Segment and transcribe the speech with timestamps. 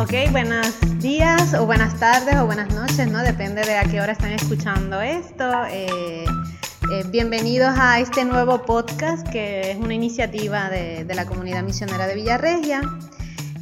[0.00, 3.18] Ok, buenos días o buenas tardes o buenas noches, ¿no?
[3.18, 5.44] Depende de a qué hora están escuchando esto.
[5.66, 6.24] Eh,
[6.90, 12.14] eh, bienvenidos a este nuevo podcast que es una iniciativa de, la comunidad misionera de
[12.14, 12.80] Villarregia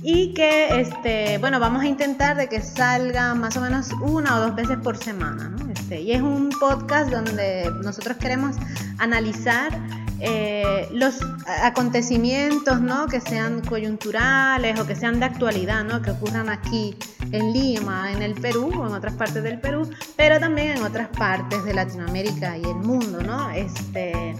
[0.04, 4.40] y que, este, bueno, vamos a intentar de que salga más o menos una o
[4.40, 5.68] dos veces por semana, ¿no?
[5.72, 8.54] Este, y es un podcast donde nosotros queremos
[8.98, 9.76] analizar
[10.20, 11.20] eh, los
[11.62, 13.06] acontecimientos ¿no?
[13.06, 16.02] que sean coyunturales o que sean de actualidad, ¿no?
[16.02, 16.96] que ocurran aquí
[17.30, 21.08] en Lima, en el Perú o en otras partes del Perú, pero también en otras
[21.08, 23.22] partes de Latinoamérica y el mundo.
[23.22, 23.50] ¿no?
[23.50, 24.34] Este,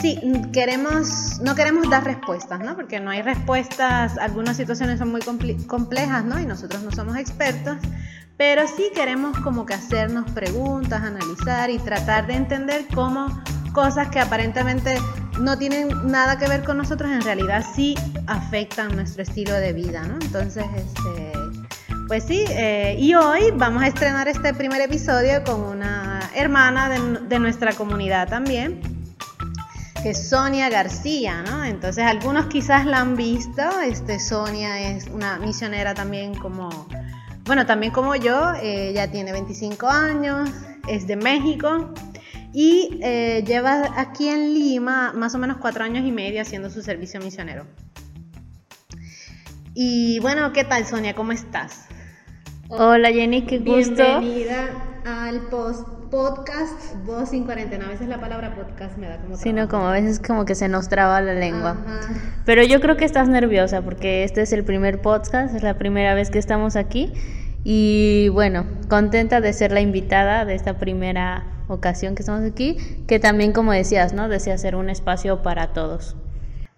[0.00, 0.18] sí,
[0.52, 2.74] queremos, no queremos dar respuestas, ¿no?
[2.74, 5.20] porque no hay respuestas, algunas situaciones son muy
[5.66, 6.40] complejas ¿no?
[6.40, 7.76] y nosotros no somos expertos.
[8.38, 13.42] Pero sí queremos como que hacernos preguntas, analizar y tratar de entender cómo
[13.78, 14.98] cosas que aparentemente
[15.38, 17.94] no tienen nada que ver con nosotros, en realidad sí
[18.26, 20.14] afectan nuestro estilo de vida, ¿no?
[20.14, 21.32] Entonces, este,
[22.08, 27.20] pues sí, eh, y hoy vamos a estrenar este primer episodio con una hermana de,
[27.28, 28.80] de nuestra comunidad también,
[30.02, 31.62] que es Sonia García, ¿no?
[31.62, 36.88] Entonces algunos quizás la han visto, este, Sonia es una misionera también como,
[37.44, 40.50] bueno, también como yo, ella tiene 25 años,
[40.88, 41.94] es de México,
[42.52, 46.82] y eh, lleva aquí en Lima más o menos cuatro años y medio haciendo su
[46.82, 47.66] servicio misionero.
[49.74, 51.14] Y bueno, ¿qué tal Sonia?
[51.14, 51.86] ¿Cómo estás?
[52.68, 54.20] Hola Jenny, qué gusto.
[54.20, 54.70] Bienvenida
[55.04, 57.86] al post podcast Voz sin cuarentena.
[57.86, 59.36] A veces la palabra podcast me da como...
[59.36, 61.76] Sí, no, como a veces como que se nos traba la lengua.
[62.44, 66.14] Pero yo creo que estás nerviosa porque este es el primer podcast, es la primera
[66.14, 67.12] vez que estamos aquí.
[67.62, 73.18] Y bueno, contenta de ser la invitada de esta primera ocasión que estamos aquí, que
[73.18, 74.28] también, como decías, ¿no?
[74.28, 76.16] Desea ser un espacio para todos.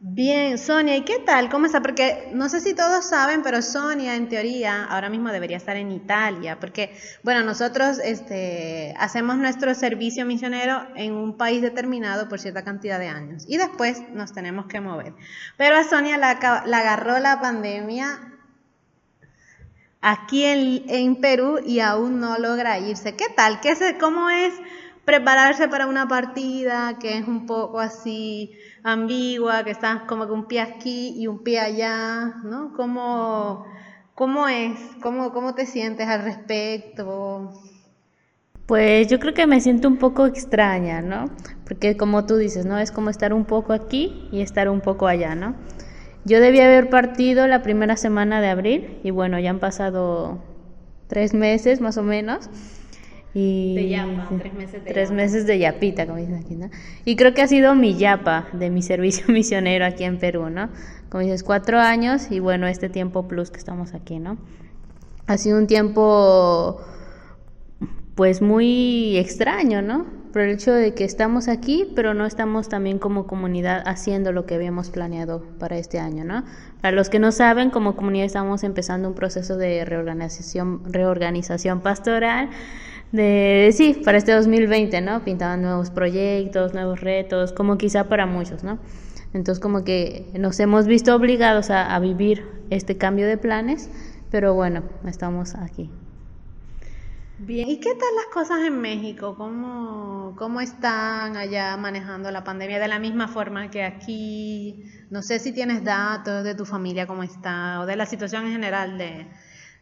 [0.02, 1.50] Bien, Sonia, ¿y qué tal?
[1.50, 1.82] ¿Cómo está?
[1.82, 5.92] Porque no sé si todos saben, pero Sonia en teoría ahora mismo debería estar en
[5.92, 12.64] Italia, porque bueno, nosotros este, hacemos nuestro servicio misionero en un país determinado por cierta
[12.64, 15.12] cantidad de años y después nos tenemos que mover.
[15.58, 18.29] Pero a Sonia la, la agarró la pandemia
[20.00, 23.16] aquí en, Perú y aún no logra irse.
[23.16, 23.60] ¿Qué tal?
[23.60, 24.54] ¿Qué se, ¿Cómo es
[25.04, 28.52] prepararse para una partida que es un poco así
[28.82, 32.72] ambigua, que estás como con un pie aquí y un pie allá, ¿no?
[32.74, 33.66] ¿Cómo,
[34.14, 34.78] cómo es?
[35.02, 37.52] ¿Cómo, ¿Cómo te sientes al respecto?
[38.66, 41.24] Pues yo creo que me siento un poco extraña, ¿no?
[41.66, 42.78] Porque como tú dices, ¿no?
[42.78, 45.56] Es como estar un poco aquí y estar un poco allá, ¿no?
[46.24, 50.38] Yo debía haber partido la primera semana de abril y bueno, ya han pasado
[51.06, 52.50] tres meses más o menos.
[53.32, 56.68] Y de yapa, tres meses de Tres meses de yapita, como dicen aquí, ¿no?
[57.04, 60.68] Y creo que ha sido mi yapa de mi servicio misionero aquí en Perú, ¿no?
[61.08, 64.38] Como dices, cuatro años y bueno, este tiempo plus que estamos aquí, ¿no?
[65.26, 66.80] Ha sido un tiempo
[68.14, 70.19] pues muy extraño, ¿no?
[70.32, 74.46] Por el hecho de que estamos aquí, pero no estamos también como comunidad haciendo lo
[74.46, 76.44] que habíamos planeado para este año, ¿no?
[76.80, 82.50] Para los que no saben, como comunidad estamos empezando un proceso de reorganización, reorganización pastoral,
[83.12, 85.24] de, sí, para este 2020, ¿no?
[85.24, 88.78] Pintaban nuevos proyectos, nuevos retos, como quizá para muchos, ¿no?
[89.32, 93.90] Entonces como que nos hemos visto obligados a, a vivir este cambio de planes,
[94.30, 95.90] pero bueno, estamos aquí.
[97.42, 99.34] Bien, ¿y qué tal las cosas en México?
[99.34, 104.84] ¿Cómo, ¿Cómo están allá manejando la pandemia de la misma forma que aquí?
[105.08, 108.52] No sé si tienes datos de tu familia, cómo está, o de la situación en
[108.52, 109.26] general de,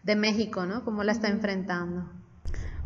[0.05, 0.85] de México, ¿no?
[0.85, 2.09] ¿Cómo la está enfrentando?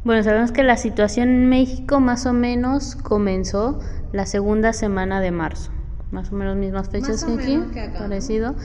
[0.04, 3.78] Bueno, sabemos que la situación en México más o menos comenzó
[4.10, 5.70] la segunda semana de marzo,
[6.10, 7.60] más o menos mismas fechas que aquí,
[7.98, 8.56] parecido.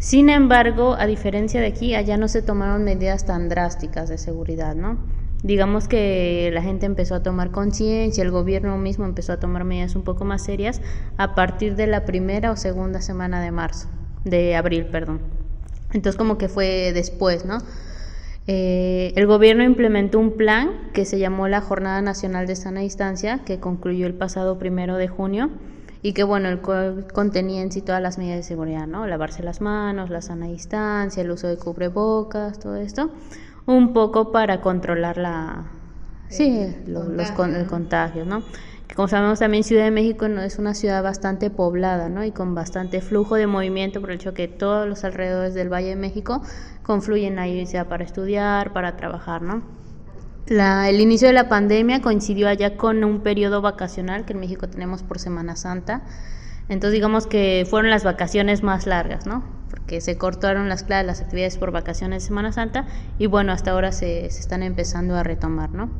[0.00, 4.74] Sin embargo, a diferencia de aquí, allá no se tomaron medidas tan drásticas de seguridad,
[4.74, 5.21] ¿no?
[5.42, 9.96] Digamos que la gente empezó a tomar conciencia, el gobierno mismo empezó a tomar medidas
[9.96, 10.80] un poco más serias
[11.16, 13.88] a partir de la primera o segunda semana de marzo,
[14.24, 15.20] de abril, perdón.
[15.92, 17.58] Entonces como que fue después, ¿no?
[18.46, 23.40] Eh, el gobierno implementó un plan que se llamó la Jornada Nacional de Sana Distancia,
[23.44, 25.50] que concluyó el pasado primero de junio
[26.02, 29.06] y que bueno, el contenía en sí todas las medidas de seguridad, ¿no?
[29.06, 33.10] Lavarse las manos, la sana distancia, el uso de cubrebocas, todo esto
[33.66, 35.64] un poco para controlar la
[36.28, 38.42] sí los, contagio, el contagio no
[38.88, 42.32] que como sabemos también Ciudad de México no es una ciudad bastante poblada no y
[42.32, 45.96] con bastante flujo de movimiento por el hecho que todos los alrededores del Valle de
[45.96, 46.42] México
[46.82, 49.62] confluyen ahí sea para estudiar para trabajar no
[50.46, 54.68] la, el inicio de la pandemia coincidió allá con un periodo vacacional que en México
[54.68, 56.02] tenemos por Semana Santa
[56.72, 59.44] Entonces digamos que fueron las vacaciones más largas, ¿no?
[59.68, 62.86] Porque se cortaron las clases, las actividades por vacaciones de Semana Santa
[63.18, 65.90] y bueno, hasta ahora se, se están empezando a retomar, ¿no?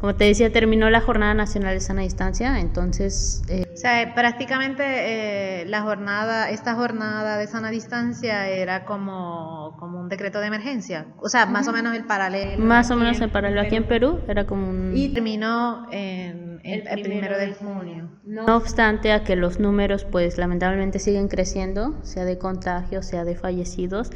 [0.00, 3.42] Como te decía, terminó la Jornada Nacional de Sana Distancia, entonces...
[3.48, 9.98] Eh, o sea, prácticamente eh, la jornada, esta jornada de sana distancia era como, como
[9.98, 12.62] un decreto de emergencia, o sea, más o menos el paralelo.
[12.62, 14.92] Más o menos el paralelo aquí en Perú, era como un...
[14.94, 18.08] Y terminó en, el, primero, de junio.
[18.24, 23.36] No obstante a que los números, pues lamentablemente siguen creciendo, sea de contagios, sea de
[23.36, 24.10] fallecidos.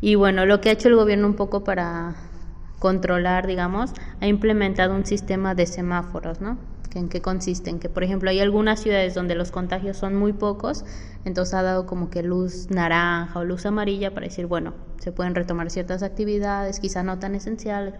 [0.00, 2.16] Y bueno, lo que ha hecho el gobierno un poco para
[2.78, 6.58] controlar, digamos, ha implementado un sistema de semáforos, ¿no?
[6.94, 7.80] ¿En qué consisten?
[7.80, 10.84] Que, por ejemplo, hay algunas ciudades donde los contagios son muy pocos,
[11.24, 15.34] entonces ha dado como que luz naranja o luz amarilla para decir, bueno, se pueden
[15.34, 17.94] retomar ciertas actividades, quizá no tan esenciales.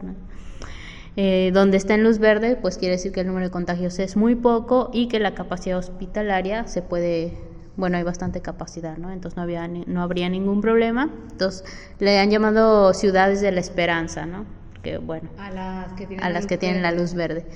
[1.16, 4.16] Eh, donde está en luz verde, pues quiere decir que el número de contagios es
[4.16, 7.38] muy poco y que la capacidad hospitalaria se puede,
[7.76, 9.12] bueno, hay bastante capacidad, ¿no?
[9.12, 11.11] Entonces no, había, no habría ningún problema.
[11.31, 11.64] Entonces
[12.00, 14.44] le han llamado ciudades de la esperanza, ¿no?
[15.02, 17.46] bueno, a las que tienen, a las que tienen la luz verde.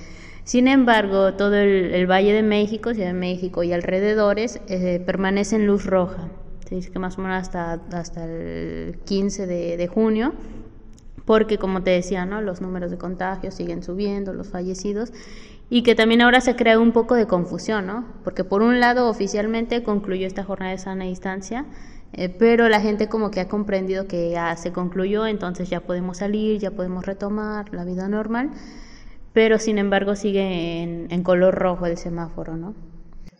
[0.49, 5.67] Sin embargo, todo el, Valle de México, Ciudad de México y alrededores eh, permanece en
[5.67, 6.27] luz roja.
[6.67, 10.33] Se dice que más o menos hasta, hasta el 15 de, junio,
[11.29, 12.41] porque como te decía, ¿no?
[12.41, 15.13] los números de contagios siguen subiendo, los fallecidos,
[15.69, 18.07] y que también ahora se crea un poco de confusión, ¿no?
[18.23, 21.67] porque por un lado oficialmente concluyó esta jornada de sana distancia,
[22.13, 26.17] eh, pero la gente como que ha comprendido que ya se concluyó, entonces ya podemos
[26.17, 28.49] salir, ya podemos retomar la vida normal,
[29.31, 32.73] pero sin embargo sigue en, color rojo el semáforo, ¿no?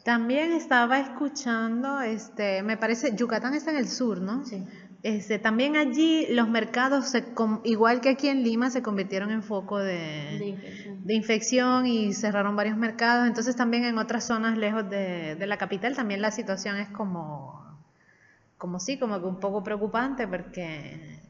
[0.03, 4.45] También estaba escuchando, este, me parece, Yucatán está en el sur, ¿no?
[4.45, 4.63] Sí.
[5.01, 7.23] Este, también allí los mercados, se,
[7.63, 10.57] igual que aquí en Lima, se convirtieron en foco de,
[11.03, 11.85] de, infección.
[11.87, 13.27] y cerraron varios mercados.
[13.27, 17.59] Entonces también en otras zonas lejos de, de la capital también la situación es como
[18.59, 21.21] como sí, como que un poco preocupante porque,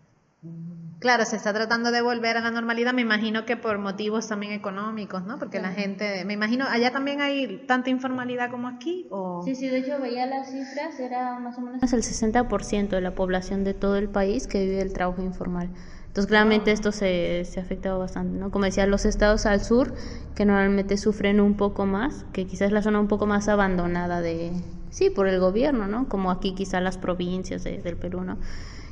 [0.99, 4.53] claro, se está tratando de volver a la normalidad, me imagino que por motivos también
[4.53, 5.39] económicos, ¿no?
[5.39, 9.41] Porque la gente, me imagino, allá también hay tanta informalidad como aquí, ¿o?
[9.43, 13.15] Sí, sí, de hecho veía las cifras, era más o menos el 60% de la
[13.15, 15.69] población de todo el país que vive el trabajo informal.
[16.07, 18.49] Entonces, claramente esto se, se ha afectado bastante, ¿no?
[18.49, 19.93] Como decía, los estados al sur,
[20.35, 24.19] que normalmente sufren un poco más, que quizás es la zona un poco más abandonada
[24.19, 24.51] de,
[24.89, 26.09] sí, por el gobierno, ¿no?
[26.09, 28.37] Como aquí quizá las provincias del Perú, ¿no?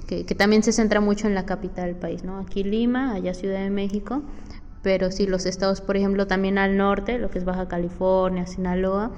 [0.08, 2.40] Que, también se centra mucho en la capital del país, ¿no?
[2.40, 4.24] Aquí Lima, allá Ciudad de México,
[4.82, 9.12] pero sí los estados, por ejemplo, también al norte, lo que es Baja California, Sinaloa,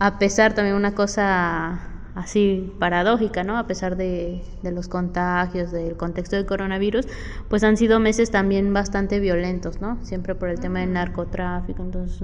[0.00, 1.80] a pesar también una cosa
[2.16, 3.56] así paradójica, ¿no?
[3.56, 7.06] A pesar de, de, los contagios, del contexto del coronavirus,
[7.48, 10.02] pues han sido meses también bastante violentos, ¿no?
[10.02, 12.20] Siempre por el tema del narcotráfico, entonces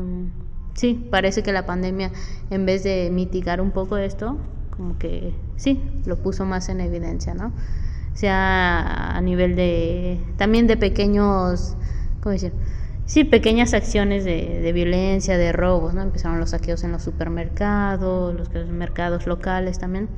[0.74, 2.10] sí, parece que la pandemia,
[2.50, 4.38] en vez de mitigar un poco esto,
[4.76, 7.52] como que sí, lo puso más en evidencia, ¿no?
[8.14, 11.76] Sea, a nivel de, también de pequeños,
[12.20, 12.52] ¿cómo decir?
[13.06, 16.02] Sí, pequeñas acciones de, de violencia, de robos, ¿no?
[16.02, 20.08] Empezaron los saqueos en los supermercados, los mercados locales también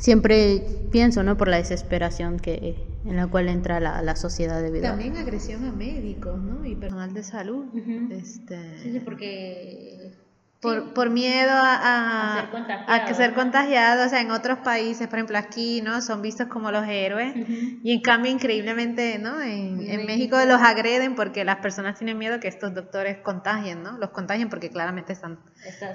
[0.00, 1.36] siempre pienso, ¿no?
[1.36, 5.72] Por la desesperación que en la cual entra la, la sociedad debido También agresión a
[5.72, 6.64] médicos, ¿no?
[6.64, 7.66] Y personal de salud.
[8.10, 8.78] este...
[8.78, 10.12] Sí, porque...
[10.60, 12.46] Por, por miedo a,
[12.86, 16.02] a, que ser contagiados, o sea, en otros países, por ejemplo aquí, ¿no?
[16.02, 17.34] Son vistos como los héroes
[17.82, 19.40] y en cambio increíblemente, ¿no?
[19.40, 23.96] En, en México los agreden porque las personas tienen miedo que estos doctores contagien, ¿no?
[23.96, 25.38] Los contagien porque claramente están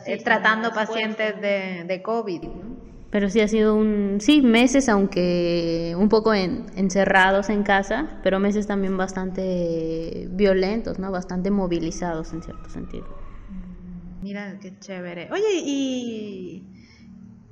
[0.08, 2.96] eh, tratando pacientes de, de COVID, ¿no?
[3.16, 8.68] Pero sí ha sido un, sí, meses, aunque un poco encerrados en casa, pero meses
[8.68, 11.12] también bastante violentos, ¿no?
[11.12, 13.06] Bastante movilizados en cierto sentido.
[14.26, 15.30] Mira, qué chévere.
[15.32, 16.64] Oye, y...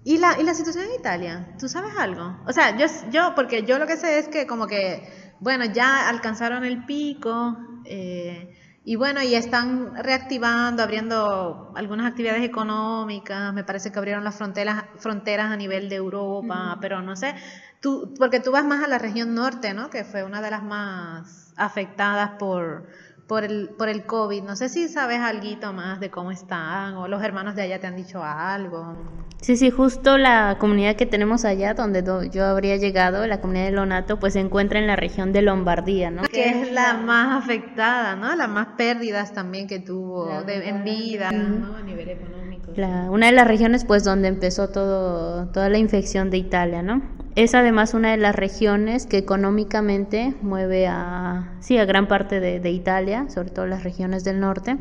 [0.03, 1.55] ¿Y la, ¿Y la situación en Italia?
[1.59, 2.35] ¿Tú sabes algo?
[2.47, 5.07] O sea, yo, yo, porque yo lo que sé es que como que,
[5.39, 13.53] bueno, ya alcanzaron el pico, eh, y bueno, y están reactivando, abriendo algunas actividades económicas,
[13.53, 17.35] me parece que abrieron las fronteras, fronteras a nivel de Europa, pero no sé,
[17.79, 19.91] tú, porque tú vas más a la región norte, ¿no?
[19.91, 22.87] Que fue una de las más afectadas por,
[23.27, 24.43] por el, por el COVID.
[24.43, 27.87] No sé si sabes algo más de cómo están o los hermanos de allá te
[27.87, 28.95] han dicho algo.
[29.41, 32.01] Sí, sí, justo la comunidad que tenemos allá, donde
[32.31, 36.11] yo habría llegado, la comunidad de Lonato, pues se encuentra en la región de Lombardía,
[36.11, 36.23] ¿no?
[36.23, 38.33] Que es la más afectada, ¿no?
[38.37, 41.75] La más pérdidas también que tuvo de, en vida, ¿no?
[41.75, 42.71] A nivel económico.
[43.11, 47.01] una de las regiones, pues, donde empezó todo, toda la infección de Italia, ¿no?
[47.35, 52.71] Es además una de las regiones que económicamente mueve a, sí, a gran parte de,
[52.71, 54.77] Italia, sobre todo las regiones del norte.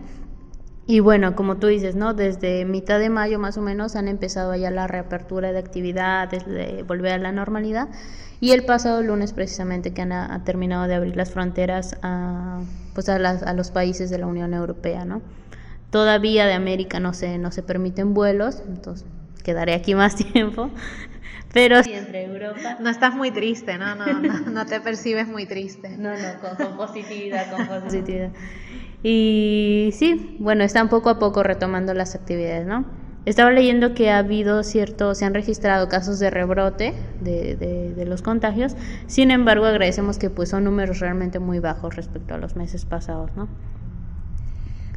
[0.87, 2.13] Y bueno, como tú dices, ¿no?
[2.13, 6.83] Desde mitad de mayo más o menos han empezado ya la reapertura de actividades, de
[6.83, 7.89] volver a la normalidad.
[8.41, 12.61] Y el pasado lunes precisamente que han terminado de abrir las fronteras a,
[12.93, 15.23] pues a, a, los países de la Unión Europea, ¿no?
[15.91, 19.07] Todavía de América no se, no se permiten vuelos, entonces
[19.43, 20.71] quedaré aquí más tiempo.
[21.53, 22.79] Pero sí, entre Europa.
[22.81, 23.95] No estás muy triste, ¿no?
[23.95, 24.07] No,
[24.51, 25.97] no, te percibes muy triste.
[25.97, 28.31] No, no, con, positividad, con positividad.
[29.03, 32.85] Y sí, bueno, están poco a poco retomando las actividades, ¿no?
[33.25, 38.05] Estaba leyendo que ha habido cierto, se han registrado casos de rebrote de, de, de,
[38.05, 38.75] los contagios,
[39.07, 43.31] sin embargo agradecemos que pues son números realmente muy bajos respecto a los meses pasados,
[43.37, 43.49] ¿no?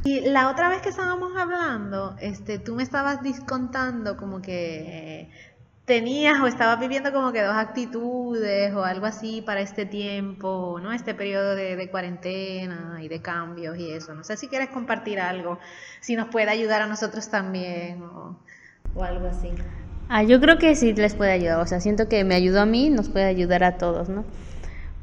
[0.02, 5.30] Y la otra vez que estábamos hablando, este, tú me estabas discontando como que
[5.86, 10.92] tenías o estabas viviendo como que dos actitudes o algo así para este tiempo, ¿no?
[10.92, 14.12] Este periodo de, cuarentena y de cambios y eso.
[14.12, 15.58] No sé si quieres compartir algo,
[16.00, 18.36] si nos puede ayudar a nosotros también o,
[19.00, 19.50] algo así.
[20.08, 21.60] Ah, yo creo que sí les puede ayudar.
[21.60, 24.24] O sea, siento que me ayudó a mí, nos puede ayudar a todos, ¿no?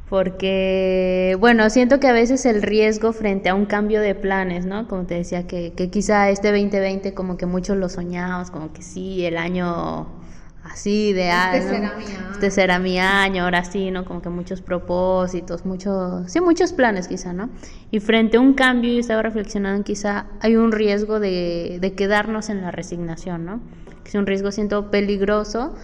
[0.10, 4.88] Porque, bueno, siento que a veces el riesgo frente a un cambio de planes, ¿no?
[4.88, 8.82] Como te decía, que, que quizá este 2020 como que muchos lo soñamos, como que
[8.82, 10.23] sí, el año
[10.64, 11.56] así ideal.
[11.56, 12.32] Este será mi año.
[12.32, 14.06] Este será mi año, ahora sí, ¿no?
[14.06, 17.50] Como que muchos propósitos, muchos, sí, muchos planes quizá, ¿no?
[17.92, 22.50] Y frente a un cambio, yo estaba reflexionando, quizá hay un riesgo de, de quedarnos
[22.50, 23.60] en la resignación, ¿no?
[24.04, 25.76] Que es un riesgo, siento, peligroso.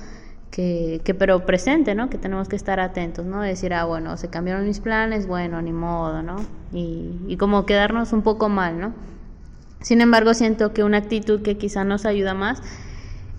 [0.52, 2.10] Que, que, pero presente, ¿no?
[2.10, 3.40] Que tenemos que estar atentos, ¿no?
[3.40, 6.38] Decir, ah, bueno, se cambiaron mis planes, bueno, ni modo, ¿no?
[6.74, 8.94] Y, y como quedarnos un poco mal, ¿no?
[9.82, 12.64] Sin embargo, siento que una actitud que quizá nos ayuda más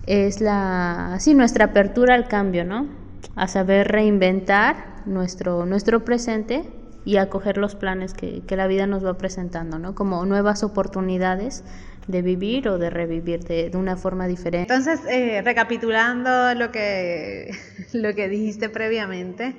[0.07, 2.87] es la, sí, nuestra apertura al cambio, ¿no?
[3.35, 6.63] A saber reinventar nuestro, nuestro presente
[7.05, 9.95] y acoger los planes que, que, la vida nos va presentando, ¿no?
[9.95, 11.63] Como nuevas oportunidades
[12.07, 14.73] de vivir o de revivir de, de una forma diferente.
[14.73, 17.51] Entonces, eh, recapitulando lo que,
[17.93, 19.55] lo que dijiste previamente,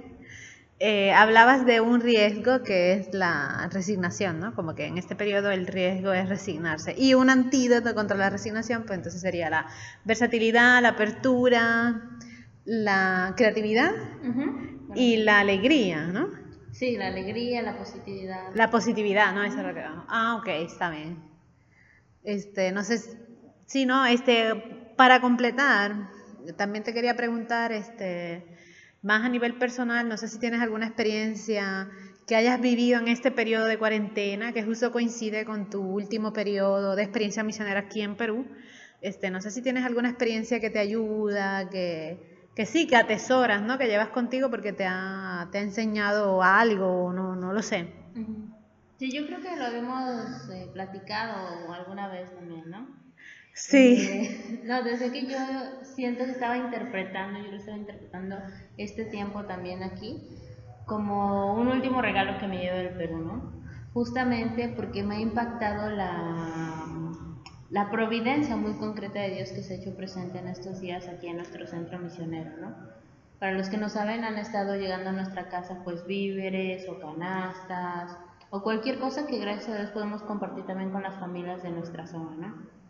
[0.85, 4.53] eh, hablabas de un riesgo que es la resignación, ¿no?
[4.53, 6.97] Como que en este periodo el riesgo es resignarse.
[6.99, 9.69] Y un antídoto contra la resignación, pues entonces sería la
[10.05, 12.03] versatilidad, la apertura,
[12.65, 13.93] la creatividad
[14.97, 16.31] y la alegría, ¿no?
[16.73, 18.49] Sí, la alegría, la positividad.
[18.53, 19.45] La positividad, ¿no?
[19.45, 21.23] Eso es lo que Ah, ok, está bien.
[22.25, 22.99] Este, no sé,
[23.67, 24.53] sí, no, este,
[24.97, 26.11] para completar,
[26.57, 28.45] también te quería preguntar, este,
[29.03, 31.91] más a nivel personal, no sé si tienes alguna experiencia
[32.27, 36.95] que hayas vivido en este periodo de cuarentena, que justo coincide con tu último periodo
[36.95, 38.47] de experiencia misionera aquí en Perú.
[39.01, 43.61] Este, no sé si tienes alguna experiencia que te ayuda, que, que sí, que atesoras,
[43.61, 43.77] ¿no?
[43.77, 47.89] Que llevas contigo porque te ha, te ha enseñado algo, no, no lo sé.
[48.99, 52.87] Sí, yo creo que lo habíamos eh, platicado alguna vez también, ¿no?
[53.53, 54.07] Sí.
[54.09, 55.39] Eh, no, desde que yo
[55.95, 58.37] siento que estaba interpretando, yo lo estaba interpretando
[58.77, 60.23] este tiempo también aquí,
[60.87, 63.53] como un último regalo que me llevo del Perú, ¿no?
[63.95, 66.87] Justamente porque me ha impactado la,
[67.71, 71.29] la providencia muy concreta de Dios que se ha hecho presente en estos días aquí
[71.29, 72.75] en nuestro centro misionero, ¿no?
[73.39, 78.17] Para los que no saben, han estado llegando a nuestra casa pues víveres o canastas
[78.51, 82.07] o cualquier cosa que gracias a Dios podemos compartir también con las familias de nuestra
[82.07, 82.82] zona, ¿no?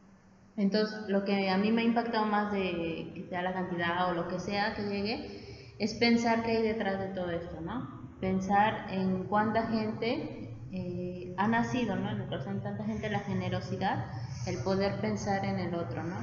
[0.57, 4.15] Entonces, lo que a mí me ha impactado más de que sea la cantidad o
[4.15, 8.17] lo que sea que llegue, es pensar qué hay detrás de todo esto, ¿no?
[8.21, 12.11] Pensar en cuánta gente eh, ha nacido, ¿no?
[12.11, 14.07] En el corazón de tanta gente la generosidad,
[14.47, 16.17] el poder pensar en el otro, ¿no?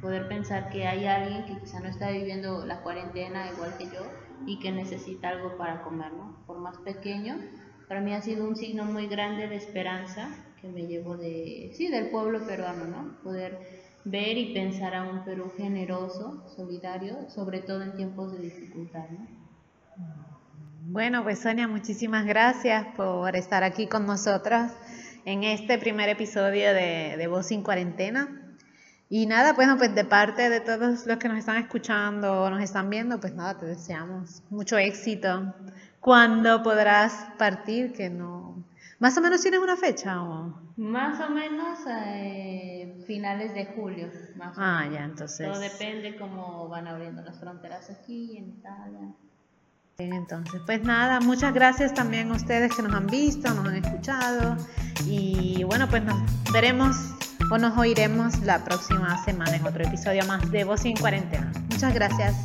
[0.00, 4.02] Poder pensar que hay alguien que quizá no está viviendo la cuarentena igual que yo
[4.46, 6.36] y que necesita algo para comer, ¿no?
[6.46, 7.36] Por más pequeño,
[7.86, 10.28] para mí ha sido un signo muy grande de esperanza
[10.60, 13.16] que me llevo de, sí, del pueblo peruano, ¿no?
[13.22, 13.58] Poder
[14.04, 19.26] ver y pensar a un Perú generoso, solidario, sobre todo en tiempos de dificultad, ¿no?
[20.90, 24.72] Bueno, pues Sonia, muchísimas gracias por estar aquí con nosotros
[25.26, 28.56] en este primer episodio de, de Voz sin Cuarentena.
[29.10, 32.62] Y nada, pues, pues de parte de todos los que nos están escuchando o nos
[32.62, 35.54] están viendo, pues nada, te deseamos mucho éxito.
[36.00, 37.92] ¿Cuándo podrás partir?
[37.92, 38.57] Que no,
[38.98, 40.22] ¿Más o menos tienes una fecha?
[40.22, 40.52] O?
[40.76, 44.10] Más o menos eh, finales de julio.
[44.56, 45.48] ah, ya, entonces.
[45.48, 49.14] Todo depende cómo van abriendo las fronteras aquí en Italia.
[49.98, 53.84] Bien, entonces, pues nada, muchas gracias también a ustedes que nos han visto, nos han
[53.84, 54.56] escuchado.
[55.06, 56.20] Y bueno, pues nos
[56.52, 56.96] veremos
[57.50, 61.52] o nos oiremos la próxima semana en otro episodio más de Voz en Cuarentena.
[61.70, 62.36] Muchas gracias.